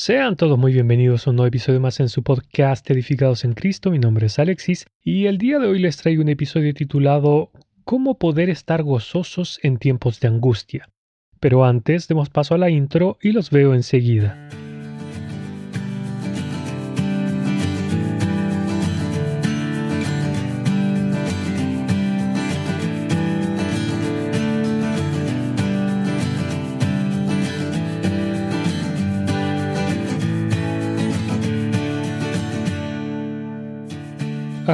Sean 0.00 0.36
todos 0.36 0.56
muy 0.56 0.72
bienvenidos 0.72 1.26
a 1.26 1.30
un 1.30 1.36
nuevo 1.36 1.48
episodio 1.48 1.80
más 1.80 1.98
en 1.98 2.08
su 2.08 2.22
podcast 2.22 2.88
Edificados 2.88 3.44
en 3.44 3.54
Cristo. 3.54 3.90
Mi 3.90 3.98
nombre 3.98 4.26
es 4.26 4.38
Alexis 4.38 4.86
y 5.02 5.26
el 5.26 5.38
día 5.38 5.58
de 5.58 5.66
hoy 5.66 5.80
les 5.80 5.96
traigo 5.96 6.22
un 6.22 6.28
episodio 6.28 6.72
titulado 6.72 7.50
¿Cómo 7.82 8.16
poder 8.16 8.48
estar 8.48 8.84
gozosos 8.84 9.58
en 9.64 9.76
tiempos 9.76 10.20
de 10.20 10.28
angustia? 10.28 10.88
Pero 11.40 11.64
antes 11.64 12.06
demos 12.06 12.30
paso 12.30 12.54
a 12.54 12.58
la 12.58 12.70
intro 12.70 13.18
y 13.20 13.32
los 13.32 13.50
veo 13.50 13.74
enseguida. 13.74 14.48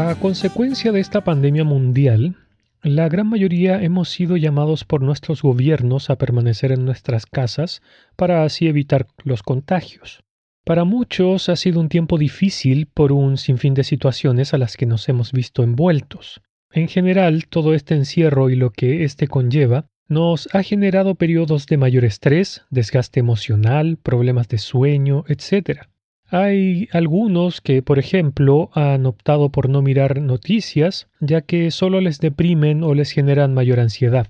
A 0.04 0.16
consecuencia 0.16 0.92
de 0.92 1.00
esta 1.00 1.24
pandemia 1.24 1.64
mundial, 1.64 2.36
la 2.82 3.08
gran 3.08 3.26
mayoría 3.26 3.82
hemos 3.82 4.10
sido 4.10 4.36
llamados 4.36 4.84
por 4.84 5.00
nuestros 5.00 5.40
gobiernos 5.40 6.10
a 6.10 6.18
permanecer 6.18 6.72
en 6.72 6.84
nuestras 6.84 7.24
casas 7.24 7.80
para 8.14 8.45
así 8.45 8.68
evitar 8.68 9.06
los 9.22 9.42
contagios. 9.42 10.22
Para 10.62 10.84
muchos 10.84 11.48
ha 11.48 11.56
sido 11.56 11.80
un 11.80 11.88
tiempo 11.88 12.18
difícil 12.18 12.84
por 12.84 13.12
un 13.12 13.38
sinfín 13.38 13.72
de 13.72 13.82
situaciones 13.82 14.52
a 14.52 14.59
las 14.59 14.76
que 14.76 14.84
nos 14.84 15.09
hemos 15.09 15.32
visto 15.32 15.62
envueltos. 15.62 16.42
En 16.70 16.88
general, 16.88 17.46
todo 17.46 17.73
este 17.73 17.95
encierro 17.95 18.50
y 18.50 18.56
lo 18.56 18.68
que 18.68 19.04
éste 19.04 19.26
conlleva 19.26 19.86
nos 20.06 20.54
ha 20.54 20.62
generado 20.62 21.14
periodos 21.14 21.66
de 21.66 21.78
mayor 21.78 22.04
estrés, 22.04 22.66
desgaste 22.68 23.20
emocional, 23.20 23.96
problemas 23.96 24.48
de 24.48 24.59
sueño, 24.59 25.24
etc. 25.28 25.88
Hay 26.34 26.88
algunos 26.91 27.61
que, 27.61 27.80
por 27.80 28.01
ejemplo, 28.01 28.70
han 28.74 29.06
optado 29.06 29.51
por 29.51 29.68
no 29.68 29.82
mirar 29.82 30.21
noticias, 30.21 31.07
ya 31.21 31.43
que 31.43 31.71
solo 31.71 32.01
les 32.01 32.18
deprimen 32.18 32.82
o 32.82 32.93
les 32.93 33.13
generan 33.13 33.54
mayor 33.54 33.79
ansiedad. 33.79 34.26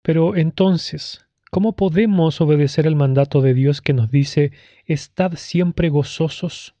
Pero 0.00 0.36
entonces, 0.36 1.26
¿cómo 1.50 1.74
podemos 1.74 2.40
obedecer 2.40 2.86
el 2.86 2.94
mandato 2.94 3.40
de 3.40 3.54
Dios 3.54 3.82
que 3.82 3.94
nos 3.94 4.12
dice 4.12 4.52
Estad 4.86 5.32
siempre 5.34 5.88
gozosos? 5.88 6.76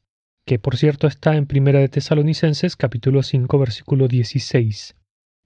que 0.46 0.60
por 0.60 0.76
cierto 0.76 1.08
está 1.08 1.34
en 1.34 1.46
Primera 1.46 1.80
de 1.80 1.88
Tesalonicenses 1.88 2.76
capítulo 2.76 3.24
5 3.24 3.58
versículo 3.58 4.06
16. 4.06 4.94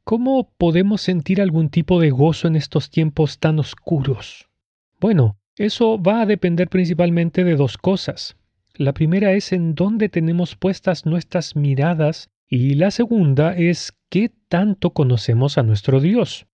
¿Cómo 0.05 0.50
podemos 0.59 1.00
sentir 1.00 1.41
algún 1.41 1.70
tipo 1.70 1.98
de 1.98 2.11
gozo 2.11 2.47
en 2.47 2.56
estos 2.56 2.91
tiempos 2.91 3.38
tan 3.38 3.59
oscuros? 3.59 4.50
Bueno, 5.00 5.38
eso 5.56 5.98
va 5.98 6.20
a 6.20 6.27
depender 6.27 6.69
principalmente 6.69 7.42
de 7.42 7.56
dos 7.56 7.78
cosas. 7.78 8.36
La 8.77 8.92
primera 8.92 9.34
es 9.34 9.53
en 9.53 9.77
dónde 9.77 10.08
tenemos 10.08 10.56
puestas 10.56 11.06
nuestras 11.06 11.55
miradas 11.55 12.30
y 12.48 12.75
la 12.75 12.91
segunda 12.91 13.55
es 13.55 13.92
qué 14.11 14.33
tanto 14.48 14.91
conocemos 14.91 15.58
a 15.58 15.62
nuestro 15.62 16.00
Dios. 16.00 16.48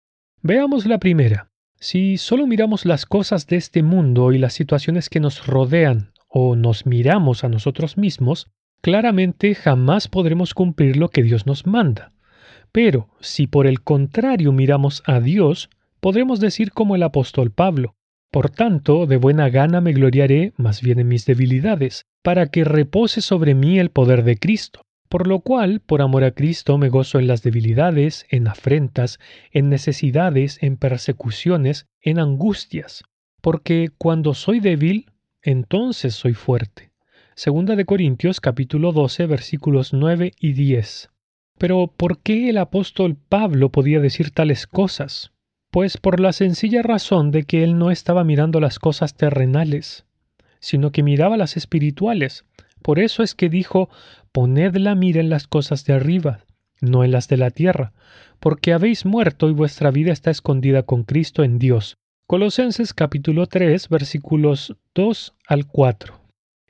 Veamos 0.40 0.86
la 0.86 0.98
primera. 0.98 1.50
Si 1.78 2.16
solo 2.16 2.46
miramos 2.46 2.86
las 2.86 3.04
cosas 3.04 3.46
de 3.46 3.56
este 3.56 3.82
mundo 3.82 4.32
y 4.32 4.38
las 4.38 4.54
situaciones 4.54 5.10
que 5.10 5.20
nos 5.20 5.46
rodean 5.46 6.12
o 6.26 6.56
nos 6.56 6.86
miramos 6.86 7.44
a 7.44 7.50
nosotros 7.50 7.98
mismos, 7.98 8.46
claramente 8.80 9.54
jamás 9.54 10.08
podremos 10.08 10.54
cumplir 10.54 10.96
lo 10.96 11.10
que 11.10 11.22
Dios 11.22 11.44
nos 11.44 11.66
manda. 11.66 12.12
Pero 12.72 13.10
si 13.20 13.46
por 13.46 13.66
el 13.66 13.82
contrario 13.82 14.52
miramos 14.52 15.02
a 15.04 15.20
Dios, 15.20 15.68
podremos 16.00 16.40
decir 16.40 16.72
como 16.72 16.96
el 16.96 17.02
apóstol 17.02 17.50
Pablo, 17.50 17.95
por 18.30 18.50
tanto, 18.50 19.06
de 19.06 19.16
buena 19.16 19.48
gana 19.48 19.80
me 19.80 19.92
gloriaré 19.92 20.52
más 20.56 20.82
bien 20.82 20.98
en 20.98 21.08
mis 21.08 21.24
debilidades, 21.26 22.04
para 22.22 22.48
que 22.48 22.64
repose 22.64 23.20
sobre 23.20 23.54
mí 23.54 23.78
el 23.78 23.90
poder 23.90 24.24
de 24.24 24.36
Cristo. 24.36 24.82
Por 25.08 25.28
lo 25.28 25.40
cual, 25.40 25.80
por 25.80 26.02
amor 26.02 26.24
a 26.24 26.32
Cristo, 26.32 26.78
me 26.78 26.88
gozo 26.88 27.18
en 27.18 27.28
las 27.28 27.42
debilidades, 27.42 28.26
en 28.28 28.48
afrentas, 28.48 29.20
en 29.52 29.68
necesidades, 29.68 30.62
en 30.62 30.76
persecuciones, 30.76 31.86
en 32.02 32.18
angustias, 32.18 33.04
porque 33.40 33.90
cuando 33.96 34.34
soy 34.34 34.58
débil, 34.58 35.12
entonces 35.42 36.14
soy 36.14 36.34
fuerte. 36.34 36.90
Segunda 37.36 37.76
de 37.76 37.84
Corintios 37.84 38.40
capítulo 38.40 38.92
12 38.92 39.26
versículos 39.26 39.92
9 39.92 40.32
y 40.40 40.52
10. 40.54 41.10
Pero 41.58 41.86
¿por 41.86 42.18
qué 42.18 42.50
el 42.50 42.58
apóstol 42.58 43.16
Pablo 43.16 43.70
podía 43.70 44.00
decir 44.00 44.32
tales 44.32 44.66
cosas? 44.66 45.32
Pues 45.76 45.98
por 45.98 46.20
la 46.20 46.32
sencilla 46.32 46.80
razón 46.80 47.30
de 47.30 47.42
que 47.42 47.62
él 47.62 47.78
no 47.78 47.90
estaba 47.90 48.24
mirando 48.24 48.60
las 48.60 48.78
cosas 48.78 49.14
terrenales, 49.14 50.06
sino 50.58 50.90
que 50.90 51.02
miraba 51.02 51.36
las 51.36 51.58
espirituales. 51.58 52.46
Por 52.80 52.98
eso 52.98 53.22
es 53.22 53.34
que 53.34 53.50
dijo, 53.50 53.90
poned 54.32 54.74
la 54.76 54.94
mira 54.94 55.20
en 55.20 55.28
las 55.28 55.46
cosas 55.46 55.84
de 55.84 55.92
arriba, 55.92 56.46
no 56.80 57.04
en 57.04 57.10
las 57.10 57.28
de 57.28 57.36
la 57.36 57.50
tierra, 57.50 57.92
porque 58.40 58.72
habéis 58.72 59.04
muerto 59.04 59.50
y 59.50 59.52
vuestra 59.52 59.90
vida 59.90 60.14
está 60.14 60.30
escondida 60.30 60.84
con 60.84 61.04
Cristo 61.04 61.44
en 61.44 61.58
Dios. 61.58 61.98
Colosenses 62.26 62.94
capítulo 62.94 63.46
3 63.46 63.90
versículos 63.90 64.74
2 64.94 65.34
al 65.46 65.66
4. 65.66 66.14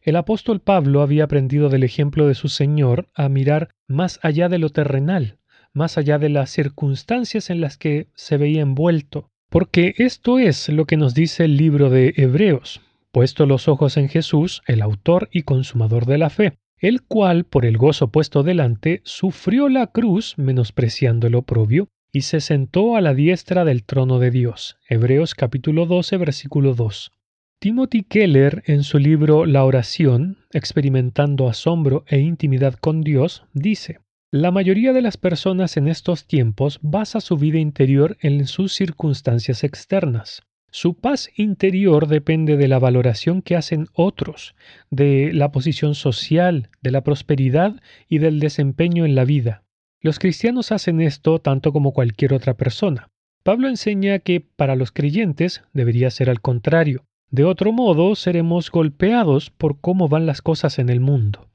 El 0.03 0.17
apóstol 0.17 0.59
Pablo 0.59 1.01
había 1.01 1.23
aprendido 1.23 1.69
del 1.69 1.85
ejemplo 1.85 2.27
de 2.27 2.35
su 2.35 2.49
Señor 2.49 3.09
a 3.15 3.29
mirar 3.29 3.69
más 3.87 4.19
allá 4.25 4.49
de 4.49 4.59
lo 4.59 4.71
terrenal, 4.71 5.39
más 5.77 5.99
allá 5.99 6.19
de 6.19 6.31
las 6.31 6.51
circunstancias 6.51 7.51
en 7.51 7.61
las 7.61 7.77
que 7.77 8.09
se 8.15 8.39
veía 8.39 8.63
envuelto, 8.63 9.29
porque 9.51 9.95
esto 9.99 10.39
es 10.39 10.71
lo 10.71 10.87
que 10.87 10.97
nos 10.97 11.15
dice 11.15 11.45
el 11.45 11.57
libro 11.57 11.91
de 11.91 12.15
Hebreos, 12.17 12.81
puesto 13.13 13.45
los 13.47 13.69
ojos 13.69 13.97
en 13.99 14.09
Jesús, 14.09 14.63
el 14.67 14.81
autor 14.81 15.29
y 15.31 15.43
consumador 15.43 16.07
de 16.07 16.19
la 16.19 16.31
fe, 16.31 16.55
el 16.79 17.03
cual, 17.03 17.45
por 17.45 17.67
el 17.67 17.77
gozo 17.77 18.09
puesto 18.09 18.43
delante, 18.43 19.03
sufrió 19.05 19.69
la 19.69 19.87
cruz, 19.87 20.35
menospreciando 20.39 21.27
el 21.27 21.35
oprobio, 21.35 21.89
y 22.11 22.23
se 22.23 22.41
sentó 22.41 22.97
a 22.97 23.03
la 23.03 23.13
diestra 23.13 23.67
del 23.67 23.85
trono 23.85 24.19
de 24.19 24.31
Dios. 24.31 24.79
Hebreos 24.89 25.35
capítulo 25.35 25.85
12, 25.85 26.17
versículo 26.17 26.75
2. 26.75 27.13
Timothy 27.59 28.03
Keller, 28.03 28.63
en 28.67 28.83
su 28.83 28.99
libro 28.99 29.45
La 29.45 29.65
oración, 29.65 30.39
experimentando 30.53 31.49
asombro 31.49 32.05
e 32.07 32.19
intimidad 32.19 32.75
con 32.75 33.03
Dios, 33.03 33.45
dice, 33.53 34.01
la 34.43 34.51
mayoría 34.51 34.93
de 34.93 35.03
las 35.03 35.17
personas 35.17 35.77
en 35.77 35.89
estos 35.89 36.27
tiempos 36.27 36.79
basa 36.83 37.21
su 37.21 37.37
vida 37.37 37.59
interior 37.59 38.19
en 38.21 38.47
sus 38.47 38.75
circunstancias 38.75 39.65
externas. 39.65 40.43
Su 40.71 40.95
paz 40.95 41.31
interior 41.37 42.07
depende 42.07 42.59
de 42.59 42.69
la 42.69 42.79
valoración 42.79 43.41
que 43.41 43.57
hacen 43.57 43.87
otros, 43.95 44.55
de 44.91 45.33
la 45.33 45.53
posición 45.53 45.95
social, 45.95 46.69
de 46.83 46.91
la 46.91 47.03
prosperidad 47.03 47.81
y 48.09 48.19
del 48.19 48.41
desempeño 48.41 49.07
en 49.07 49.15
la 49.15 49.25
vida. 49.25 49.63
Los 50.03 50.19
cristianos 50.19 50.71
hacen 50.71 51.01
esto 51.01 51.39
tanto 51.39 51.73
como 51.73 51.93
cualquier 51.93 52.35
otra 52.35 52.55
persona. 52.55 53.09
Pablo 53.43 53.69
enseña 53.69 54.19
que 54.19 54.41
para 54.41 54.77
los 54.77 54.93
creyentes 54.93 55.63
debería 55.73 56.11
ser 56.11 56.29
al 56.29 56.43
contrario. 56.43 57.07
De 57.31 57.45
otro 57.45 57.73
modo, 57.73 58.15
seremos 58.15 58.71
golpeados 58.71 59.51
por 59.51 59.81
cómo 59.81 60.09
van 60.09 60.27
las 60.27 60.43
cosas 60.43 60.79
en 60.79 60.91
el 60.91 61.01
mundo. 61.01 61.49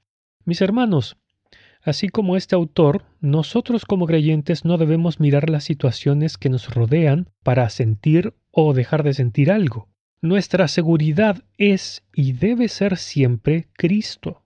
Mis 0.46 0.62
hermanos, 0.62 1.18
Así 1.84 2.10
como 2.10 2.38
este 2.38 2.56
autor, 2.56 3.04
nosotros 3.22 3.86
como 3.86 4.06
creyentes 4.06 4.66
no 4.66 4.78
debemos 4.78 5.20
mirar 5.20 5.50
las 5.50 5.64
situaciones 5.64 6.38
que 6.38 6.50
nos 6.50 6.74
rodean 6.74 7.30
para 7.44 7.70
sentir 7.70 8.34
o 8.52 8.74
dejar 8.74 9.04
de 9.04 9.14
sentir 9.14 9.52
algo. 9.52 9.88
Nuestra 10.22 10.68
seguridad 10.68 11.44
es 11.58 12.04
y 12.14 12.34
debe 12.34 12.68
ser 12.68 12.98
siempre 12.98 13.68
Cristo. 13.74 14.44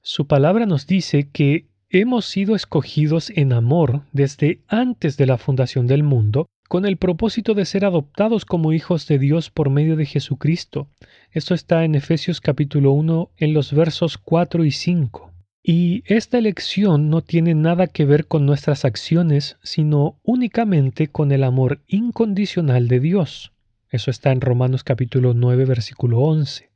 Su 0.00 0.26
palabra 0.26 0.64
nos 0.64 0.86
dice 0.86 1.28
que 1.28 1.66
hemos 1.90 2.24
sido 2.24 2.54
escogidos 2.54 3.30
en 3.36 3.52
amor 3.52 4.02
desde 4.12 4.60
antes 4.66 5.18
de 5.18 5.26
la 5.26 5.36
fundación 5.36 5.86
del 5.86 6.02
mundo, 6.02 6.46
con 6.70 6.86
el 6.86 6.96
propósito 6.96 7.52
de 7.52 7.66
ser 7.66 7.84
adoptados 7.84 8.46
como 8.46 8.72
hijos 8.72 9.06
de 9.08 9.18
Dios 9.18 9.50
por 9.50 9.68
medio 9.68 9.96
de 9.96 10.06
Jesucristo. 10.06 10.88
Esto 11.32 11.52
está 11.52 11.84
en 11.84 11.96
Efesios 11.96 12.40
capítulo 12.40 12.92
1 12.92 13.32
en 13.36 13.52
los 13.52 13.74
versos 13.74 14.16
4 14.16 14.64
y 14.64 14.70
5. 14.70 15.29
Y 15.62 16.02
esta 16.06 16.38
elección 16.38 17.10
no 17.10 17.20
tiene 17.20 17.54
nada 17.54 17.86
que 17.86 18.06
ver 18.06 18.26
con 18.26 18.46
nuestras 18.46 18.86
acciones, 18.86 19.58
sino 19.62 20.18
únicamente 20.22 21.08
con 21.08 21.32
el 21.32 21.44
amor 21.44 21.82
incondicional 21.86 22.88
de 22.88 23.00
Dios. 23.00 23.52
Eso 23.90 24.10
está 24.10 24.32
en 24.32 24.40
Romanos 24.40 24.84
capítulo 24.84 25.34
9, 25.34 25.66
versículo 25.66 26.20
11. 26.20 26.70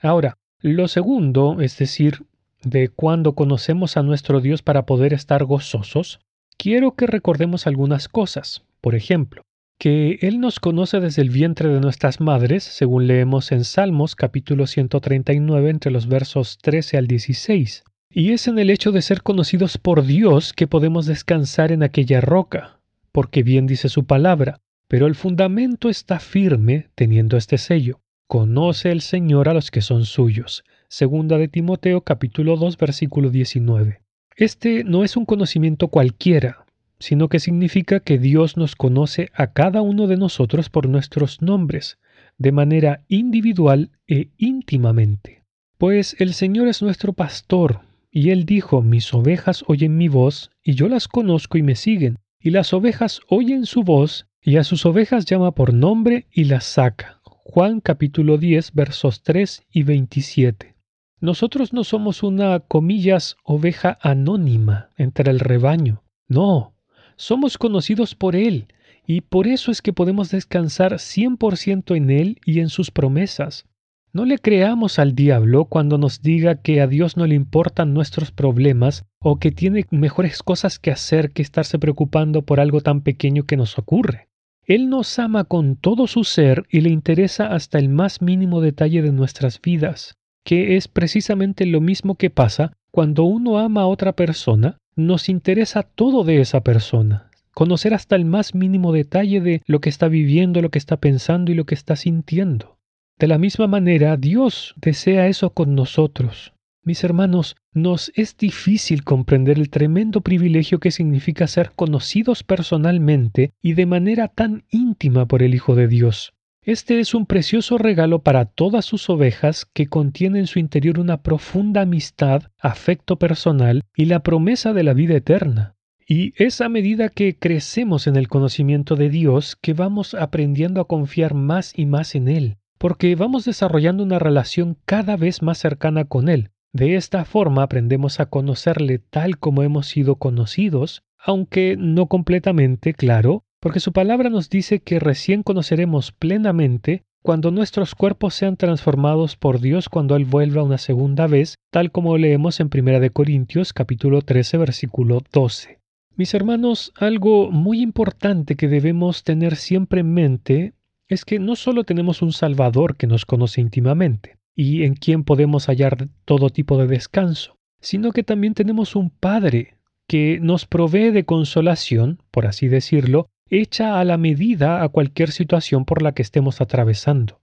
Ahora, 0.00 0.36
lo 0.60 0.88
segundo, 0.88 1.60
es 1.60 1.78
decir, 1.78 2.26
de 2.62 2.88
cuando 2.88 3.34
conocemos 3.34 3.96
a 3.96 4.02
nuestro 4.02 4.40
Dios 4.40 4.62
para 4.62 4.84
poder 4.84 5.12
estar 5.12 5.44
gozosos, 5.44 6.20
quiero 6.56 6.96
que 6.96 7.06
recordemos 7.06 7.68
algunas 7.68 8.08
cosas. 8.08 8.64
Por 8.80 8.96
ejemplo, 8.96 9.42
que 9.78 10.18
Él 10.22 10.40
nos 10.40 10.58
conoce 10.58 10.98
desde 10.98 11.22
el 11.22 11.30
vientre 11.30 11.68
de 11.68 11.80
nuestras 11.80 12.20
madres, 12.20 12.64
según 12.64 13.06
leemos 13.06 13.52
en 13.52 13.64
Salmos 13.64 14.16
capítulo 14.16 14.66
139 14.66 15.70
entre 15.70 15.92
los 15.92 16.08
versos 16.08 16.58
13 16.58 16.96
al 16.96 17.06
16. 17.06 17.84
Y 18.16 18.30
es 18.30 18.46
en 18.46 18.60
el 18.60 18.70
hecho 18.70 18.92
de 18.92 19.02
ser 19.02 19.24
conocidos 19.24 19.76
por 19.76 20.04
Dios 20.04 20.52
que 20.52 20.68
podemos 20.68 21.04
descansar 21.04 21.72
en 21.72 21.82
aquella 21.82 22.20
roca, 22.20 22.78
porque 23.10 23.42
bien 23.42 23.66
dice 23.66 23.88
su 23.88 24.04
palabra, 24.04 24.60
pero 24.86 25.08
el 25.08 25.16
fundamento 25.16 25.88
está 25.88 26.20
firme 26.20 26.90
teniendo 26.94 27.36
este 27.36 27.58
sello. 27.58 27.98
Conoce 28.28 28.92
el 28.92 29.00
Señor 29.00 29.48
a 29.48 29.52
los 29.52 29.72
que 29.72 29.80
son 29.80 30.04
suyos. 30.04 30.62
Segunda 30.86 31.38
de 31.38 31.48
Timoteo 31.48 32.02
capítulo 32.02 32.56
2 32.56 32.78
versículo 32.78 33.30
19. 33.30 34.00
Este 34.36 34.84
no 34.84 35.02
es 35.02 35.16
un 35.16 35.26
conocimiento 35.26 35.88
cualquiera, 35.88 36.66
sino 37.00 37.28
que 37.28 37.40
significa 37.40 37.98
que 37.98 38.20
Dios 38.20 38.56
nos 38.56 38.76
conoce 38.76 39.28
a 39.34 39.48
cada 39.48 39.82
uno 39.82 40.06
de 40.06 40.18
nosotros 40.18 40.70
por 40.70 40.88
nuestros 40.88 41.42
nombres, 41.42 41.98
de 42.38 42.52
manera 42.52 43.02
individual 43.08 43.90
e 44.06 44.28
íntimamente. 44.38 45.42
Pues 45.78 46.14
el 46.20 46.32
Señor 46.32 46.68
es 46.68 46.80
nuestro 46.80 47.12
pastor, 47.12 47.80
y 48.16 48.30
Él 48.30 48.46
dijo, 48.46 48.80
mis 48.80 49.12
ovejas 49.12 49.64
oyen 49.66 49.96
mi 49.96 50.06
voz, 50.06 50.52
y 50.62 50.74
yo 50.76 50.88
las 50.88 51.08
conozco 51.08 51.58
y 51.58 51.64
me 51.64 51.74
siguen, 51.74 52.20
y 52.38 52.50
las 52.50 52.72
ovejas 52.72 53.20
oyen 53.28 53.66
su 53.66 53.82
voz, 53.82 54.28
y 54.40 54.56
a 54.56 54.62
sus 54.62 54.86
ovejas 54.86 55.24
llama 55.24 55.52
por 55.52 55.74
nombre 55.74 56.28
y 56.30 56.44
las 56.44 56.64
saca. 56.64 57.20
Juan 57.24 57.80
capítulo 57.80 58.38
10 58.38 58.72
versos 58.72 59.24
3 59.24 59.64
y 59.68 59.82
27. 59.82 60.76
Nosotros 61.18 61.72
no 61.72 61.82
somos 61.82 62.22
una, 62.22 62.60
comillas, 62.60 63.36
oveja 63.42 63.98
anónima 64.00 64.90
entre 64.96 65.32
el 65.32 65.40
rebaño. 65.40 66.04
No, 66.28 66.76
somos 67.16 67.58
conocidos 67.58 68.14
por 68.14 68.36
Él, 68.36 68.68
y 69.04 69.22
por 69.22 69.48
eso 69.48 69.72
es 69.72 69.82
que 69.82 69.92
podemos 69.92 70.30
descansar 70.30 70.92
100% 70.94 71.96
en 71.96 72.10
Él 72.10 72.40
y 72.46 72.60
en 72.60 72.68
sus 72.68 72.92
promesas. 72.92 73.66
No 74.14 74.24
le 74.24 74.38
creamos 74.38 75.00
al 75.00 75.16
diablo 75.16 75.64
cuando 75.64 75.98
nos 75.98 76.22
diga 76.22 76.62
que 76.62 76.80
a 76.80 76.86
Dios 76.86 77.16
no 77.16 77.26
le 77.26 77.34
importan 77.34 77.92
nuestros 77.94 78.30
problemas 78.30 79.04
o 79.18 79.40
que 79.40 79.50
tiene 79.50 79.86
mejores 79.90 80.40
cosas 80.44 80.78
que 80.78 80.92
hacer 80.92 81.32
que 81.32 81.42
estarse 81.42 81.80
preocupando 81.80 82.42
por 82.42 82.60
algo 82.60 82.80
tan 82.80 83.00
pequeño 83.00 83.42
que 83.42 83.56
nos 83.56 83.76
ocurre. 83.76 84.28
Él 84.68 84.88
nos 84.88 85.18
ama 85.18 85.42
con 85.42 85.74
todo 85.74 86.06
su 86.06 86.22
ser 86.22 86.62
y 86.70 86.82
le 86.82 86.90
interesa 86.90 87.48
hasta 87.48 87.80
el 87.80 87.88
más 87.88 88.22
mínimo 88.22 88.60
detalle 88.60 89.02
de 89.02 89.10
nuestras 89.10 89.60
vidas, 89.60 90.14
que 90.44 90.76
es 90.76 90.86
precisamente 90.86 91.66
lo 91.66 91.80
mismo 91.80 92.14
que 92.14 92.30
pasa 92.30 92.72
cuando 92.92 93.24
uno 93.24 93.58
ama 93.58 93.80
a 93.80 93.86
otra 93.86 94.12
persona, 94.12 94.78
nos 94.94 95.28
interesa 95.28 95.82
todo 95.82 96.22
de 96.22 96.40
esa 96.40 96.60
persona, 96.60 97.30
conocer 97.52 97.92
hasta 97.94 98.14
el 98.14 98.26
más 98.26 98.54
mínimo 98.54 98.92
detalle 98.92 99.40
de 99.40 99.62
lo 99.66 99.80
que 99.80 99.88
está 99.88 100.06
viviendo, 100.06 100.62
lo 100.62 100.70
que 100.70 100.78
está 100.78 100.98
pensando 100.98 101.50
y 101.50 101.56
lo 101.56 101.64
que 101.64 101.74
está 101.74 101.96
sintiendo. 101.96 102.73
De 103.18 103.28
la 103.28 103.38
misma 103.38 103.66
manera, 103.66 104.16
Dios 104.16 104.74
desea 104.76 105.28
eso 105.28 105.50
con 105.50 105.74
nosotros. 105.74 106.52
Mis 106.82 107.04
hermanos, 107.04 107.56
nos 107.72 108.12
es 108.14 108.36
difícil 108.36 109.04
comprender 109.04 109.58
el 109.58 109.70
tremendo 109.70 110.20
privilegio 110.20 110.80
que 110.80 110.90
significa 110.90 111.46
ser 111.46 111.70
conocidos 111.74 112.42
personalmente 112.42 113.52
y 113.62 113.72
de 113.72 113.86
manera 113.86 114.28
tan 114.28 114.64
íntima 114.70 115.26
por 115.26 115.42
el 115.42 115.54
Hijo 115.54 115.74
de 115.74 115.88
Dios. 115.88 116.34
Este 116.62 116.98
es 116.98 117.14
un 117.14 117.26
precioso 117.26 117.78
regalo 117.78 118.22
para 118.22 118.46
todas 118.46 118.84
sus 118.84 119.08
ovejas 119.08 119.66
que 119.72 119.86
contiene 119.86 120.40
en 120.40 120.46
su 120.46 120.58
interior 120.58 120.98
una 120.98 121.22
profunda 121.22 121.82
amistad, 121.82 122.44
afecto 122.58 123.16
personal 123.18 123.82
y 123.94 124.06
la 124.06 124.22
promesa 124.22 124.72
de 124.72 124.82
la 124.82 124.92
vida 124.92 125.14
eterna. 125.14 125.76
Y 126.06 126.32
es 126.42 126.60
a 126.60 126.68
medida 126.68 127.08
que 127.10 127.36
crecemos 127.36 128.06
en 128.06 128.16
el 128.16 128.28
conocimiento 128.28 128.96
de 128.96 129.08
Dios 129.08 129.56
que 129.60 129.72
vamos 129.72 130.14
aprendiendo 130.14 130.80
a 130.80 130.88
confiar 130.88 131.34
más 131.34 131.72
y 131.76 131.86
más 131.86 132.14
en 132.14 132.28
Él, 132.28 132.56
porque 132.84 133.14
vamos 133.14 133.46
desarrollando 133.46 134.02
una 134.02 134.18
relación 134.18 134.76
cada 134.84 135.16
vez 135.16 135.40
más 135.40 135.56
cercana 135.56 136.04
con 136.04 136.28
Él. 136.28 136.50
De 136.74 136.96
esta 136.96 137.24
forma 137.24 137.62
aprendemos 137.62 138.20
a 138.20 138.26
conocerle 138.26 138.98
tal 138.98 139.38
como 139.38 139.62
hemos 139.62 139.86
sido 139.86 140.16
conocidos, 140.16 141.02
aunque 141.18 141.76
no 141.78 142.08
completamente, 142.08 142.92
claro, 142.92 143.42
porque 143.58 143.80
su 143.80 143.94
palabra 143.94 144.28
nos 144.28 144.50
dice 144.50 144.80
que 144.80 144.98
recién 144.98 145.42
conoceremos 145.42 146.12
plenamente 146.12 147.04
cuando 147.22 147.50
nuestros 147.50 147.94
cuerpos 147.94 148.34
sean 148.34 148.58
transformados 148.58 149.36
por 149.36 149.60
Dios 149.60 149.88
cuando 149.88 150.14
Él 150.14 150.26
vuelva 150.26 150.62
una 150.62 150.76
segunda 150.76 151.26
vez, 151.26 151.54
tal 151.70 151.90
como 151.90 152.18
leemos 152.18 152.60
en 152.60 152.68
1 152.70 153.10
Corintios 153.14 153.72
capítulo 153.72 154.20
13 154.20 154.58
versículo 154.58 155.22
12. 155.32 155.80
Mis 156.16 156.34
hermanos, 156.34 156.92
algo 156.96 157.50
muy 157.50 157.80
importante 157.80 158.56
que 158.56 158.68
debemos 158.68 159.24
tener 159.24 159.56
siempre 159.56 160.00
en 160.00 160.12
mente 160.12 160.74
es 161.08 161.24
que 161.24 161.38
no 161.38 161.56
solo 161.56 161.84
tenemos 161.84 162.22
un 162.22 162.32
Salvador 162.32 162.96
que 162.96 163.06
nos 163.06 163.24
conoce 163.26 163.60
íntimamente 163.60 164.38
y 164.54 164.84
en 164.84 164.94
quien 164.94 165.24
podemos 165.24 165.66
hallar 165.66 166.08
todo 166.24 166.50
tipo 166.50 166.78
de 166.78 166.86
descanso, 166.86 167.58
sino 167.80 168.12
que 168.12 168.22
también 168.22 168.54
tenemos 168.54 168.96
un 168.96 169.10
Padre 169.10 169.78
que 170.08 170.38
nos 170.40 170.66
provee 170.66 171.10
de 171.10 171.24
consolación, 171.24 172.22
por 172.30 172.46
así 172.46 172.68
decirlo, 172.68 173.28
hecha 173.48 174.00
a 174.00 174.04
la 174.04 174.16
medida 174.16 174.82
a 174.82 174.88
cualquier 174.88 175.30
situación 175.30 175.84
por 175.84 176.02
la 176.02 176.12
que 176.12 176.22
estemos 176.22 176.60
atravesando. 176.60 177.40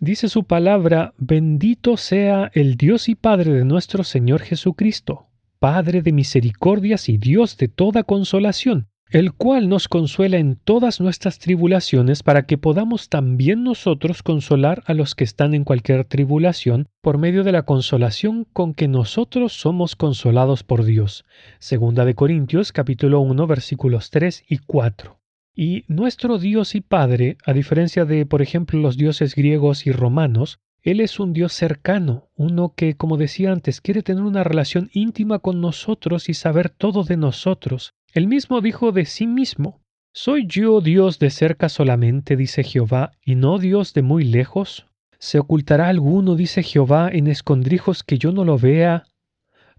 Dice 0.00 0.28
su 0.28 0.44
palabra, 0.44 1.14
bendito 1.18 1.96
sea 1.96 2.50
el 2.54 2.76
Dios 2.76 3.08
y 3.08 3.14
Padre 3.14 3.52
de 3.52 3.64
nuestro 3.64 4.04
Señor 4.04 4.40
Jesucristo, 4.40 5.28
Padre 5.58 6.02
de 6.02 6.12
misericordias 6.12 7.08
y 7.08 7.18
Dios 7.18 7.56
de 7.56 7.68
toda 7.68 8.02
consolación, 8.02 8.88
el 9.12 9.34
cual 9.34 9.68
nos 9.68 9.88
consuela 9.88 10.38
en 10.38 10.56
todas 10.56 10.98
nuestras 10.98 11.38
tribulaciones 11.38 12.22
para 12.22 12.46
que 12.46 12.56
podamos 12.56 13.10
también 13.10 13.62
nosotros 13.62 14.22
consolar 14.22 14.82
a 14.86 14.94
los 14.94 15.14
que 15.14 15.24
están 15.24 15.52
en 15.52 15.64
cualquier 15.64 16.06
tribulación 16.06 16.88
por 17.02 17.18
medio 17.18 17.44
de 17.44 17.52
la 17.52 17.64
consolación 17.64 18.46
con 18.54 18.72
que 18.72 18.88
nosotros 18.88 19.52
somos 19.52 19.96
consolados 19.96 20.62
por 20.64 20.84
Dios. 20.84 21.26
Segunda 21.58 22.06
de 22.06 22.14
Corintios 22.14 22.72
capítulo 22.72 23.20
1 23.20 23.46
versículos 23.46 24.08
3 24.08 24.44
y 24.48 24.58
4. 24.58 25.20
Y 25.54 25.84
nuestro 25.88 26.38
Dios 26.38 26.74
y 26.74 26.80
Padre, 26.80 27.36
a 27.44 27.52
diferencia 27.52 28.06
de, 28.06 28.24
por 28.24 28.40
ejemplo, 28.40 28.80
los 28.80 28.96
dioses 28.96 29.34
griegos 29.34 29.86
y 29.86 29.92
romanos, 29.92 30.60
él 30.80 31.00
es 31.00 31.20
un 31.20 31.34
Dios 31.34 31.52
cercano, 31.52 32.30
uno 32.34 32.72
que, 32.74 32.96
como 32.96 33.18
decía 33.18 33.52
antes, 33.52 33.82
quiere 33.82 34.02
tener 34.02 34.24
una 34.24 34.42
relación 34.42 34.88
íntima 34.94 35.38
con 35.40 35.60
nosotros 35.60 36.30
y 36.30 36.34
saber 36.34 36.70
todo 36.70 37.04
de 37.04 37.18
nosotros. 37.18 37.94
Él 38.12 38.28
mismo 38.28 38.60
dijo 38.60 38.92
de 38.92 39.06
sí 39.06 39.26
mismo, 39.26 39.80
¿Soy 40.12 40.46
yo 40.46 40.82
Dios 40.82 41.18
de 41.18 41.30
cerca 41.30 41.70
solamente, 41.70 42.36
dice 42.36 42.62
Jehová, 42.62 43.12
y 43.24 43.36
no 43.36 43.58
Dios 43.58 43.94
de 43.94 44.02
muy 44.02 44.24
lejos? 44.24 44.84
¿Se 45.18 45.38
ocultará 45.38 45.88
alguno, 45.88 46.34
dice 46.34 46.62
Jehová, 46.62 47.08
en 47.10 47.26
escondrijos 47.26 48.02
que 48.02 48.18
yo 48.18 48.30
no 48.30 48.44
lo 48.44 48.58
vea? 48.58 49.04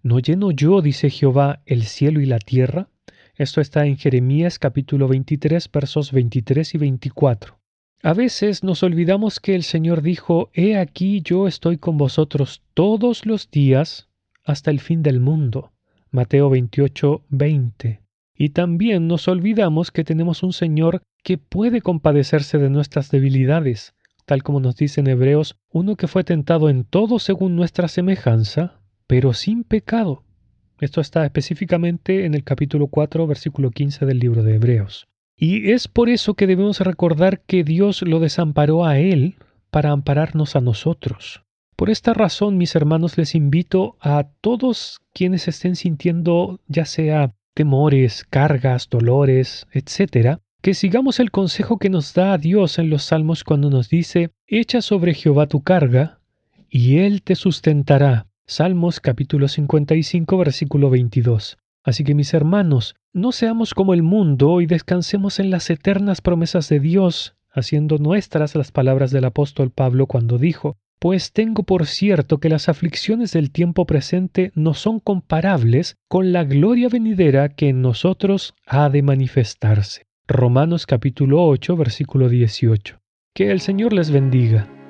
¿No 0.02 0.18
lleno 0.18 0.50
yo, 0.50 0.82
dice 0.82 1.12
Jehová, 1.12 1.62
el 1.68 1.84
cielo 1.84 2.22
y 2.22 2.26
la 2.26 2.40
tierra? 2.40 2.90
Esto 3.36 3.62
está 3.62 3.86
en 3.86 3.98
Jeremías 3.98 4.58
capítulo 4.58 5.08
23, 5.08 5.70
versos 5.72 6.12
23 6.12 6.74
y 6.74 6.78
24. 6.80 7.60
A 8.02 8.14
veces 8.14 8.64
nos 8.64 8.82
olvidamos 8.82 9.40
que 9.40 9.54
el 9.54 9.62
Señor 9.62 10.02
dijo, 10.02 10.50
He 10.54 10.76
aquí 10.78 11.22
yo 11.22 11.48
estoy 11.48 11.78
con 11.78 11.98
vosotros 11.98 12.64
todos 12.74 13.28
los 13.28 13.52
días 13.52 14.10
hasta 14.44 14.72
el 14.72 14.80
fin 14.80 15.04
del 15.04 15.20
mundo. 15.20 15.72
Mateo 16.10 16.50
28, 16.50 17.26
20. 17.30 18.03
Y 18.36 18.50
también 18.50 19.08
nos 19.08 19.28
olvidamos 19.28 19.92
que 19.92 20.04
tenemos 20.04 20.44
un 20.44 20.54
Señor 20.54 21.02
que 21.24 21.38
puede 21.38 21.82
compadecerse 21.82 22.58
de 22.58 22.70
nuestras 22.70 23.12
debilidades, 23.12 23.94
tal 24.26 24.44
como 24.44 24.60
nos 24.60 24.76
dice 24.76 25.02
en 25.02 25.08
Hebreos, 25.08 25.56
uno 25.72 25.96
que 25.96 26.08
fue 26.08 26.24
tentado 26.24 26.70
en 26.70 26.84
todo 26.84 27.20
según 27.20 27.56
nuestra 27.56 27.88
semejanza, 27.88 28.80
pero 29.08 29.34
sin 29.34 29.64
pecado. 29.64 30.24
Esto 30.80 31.02
está 31.02 31.24
específicamente 31.24 32.26
en 32.26 32.34
el 32.34 32.44
capítulo 32.44 32.88
4, 32.88 33.28
versículo 33.28 33.72
15 33.72 34.06
del 34.06 34.20
libro 34.20 34.44
de 34.44 34.56
Hebreos. 34.56 35.08
Y 35.38 35.72
es 35.72 35.88
por 35.88 36.10
eso 36.10 36.34
que 36.34 36.48
debemos 36.48 36.80
recordar 36.80 37.42
que 37.42 37.64
Dios 37.64 38.02
lo 38.02 38.20
desamparó 38.20 38.86
a 38.86 39.00
Él 39.00 39.36
para 39.72 39.92
ampararnos 39.92 40.56
a 40.56 40.62
nosotros. 40.62 41.44
Por 41.76 41.90
esta 41.90 42.14
razón, 42.14 42.58
mis 42.58 42.76
hermanos, 42.76 43.18
les 43.18 43.34
invito 43.34 43.98
a 44.00 44.26
todos 44.42 45.02
quienes 45.14 45.48
estén 45.48 45.76
sintiendo 45.76 46.60
ya 46.68 46.86
sea 46.86 47.34
temores, 47.54 48.26
cargas, 48.30 48.90
dolores, 48.90 49.68
etc., 49.72 50.40
que 50.62 50.74
sigamos 50.74 51.20
el 51.20 51.30
consejo 51.30 51.78
que 51.78 51.90
nos 51.90 52.14
da 52.14 52.38
Dios 52.38 52.80
en 52.80 52.90
los 52.90 53.04
salmos 53.04 53.44
cuando 53.44 53.70
nos 53.70 53.90
dice, 53.90 54.32
Echa 54.48 54.82
sobre 54.82 55.14
Jehová 55.14 55.48
tu 55.48 55.62
carga, 55.62 56.20
y 56.70 57.00
Él 57.00 57.22
te 57.22 57.36
sustentará. 57.36 58.28
Salmos 58.46 59.00
capítulo 59.00 59.48
55, 59.48 60.38
versículo 60.38 60.90
22. 60.90 61.58
Así 61.84 62.04
que 62.04 62.16
mis 62.16 62.34
hermanos, 62.34 62.96
no 63.12 63.32
seamos 63.32 63.74
como 63.74 63.94
el 63.94 64.04
mundo 64.04 64.62
y 64.62 64.66
descansemos 64.66 65.40
en 65.40 65.50
las 65.50 65.70
eternas 65.70 66.22
promesas 66.22 66.70
de 66.70 66.80
Dios, 66.80 67.36
haciendo 67.52 67.98
nuestras 67.98 68.56
las 68.56 68.72
palabras 68.72 69.12
del 69.12 69.26
apóstol 69.26 69.70
Pablo 69.70 70.08
cuando 70.08 70.38
dijo, 70.38 70.78
Pues 71.00 71.34
tengo 71.34 71.64
por 71.64 71.86
cierto 71.86 72.40
que 72.40 72.50
las 72.50 72.70
aflicciones 72.70 73.34
del 73.34 73.52
tiempo 73.52 73.86
presente 73.86 74.52
no 74.56 74.74
son 74.74 75.00
comparables 75.00 75.98
con 76.08 76.32
la 76.32 76.44
gloria 76.44 76.90
venidera 76.90 77.50
que 77.50 77.70
en 77.70 77.82
nosotros 77.82 78.54
ha 78.66 78.90
de 78.90 79.02
manifestarse. 79.02 80.04
Romanos 80.28 80.86
capítulo 80.86 81.46
8, 81.46 81.76
versículo 81.76 82.30
18. 82.30 83.00
Que 83.34 83.52
el 83.52 83.60
Señor 83.60 83.94
les 83.94 84.12
bendiga. 84.12 84.83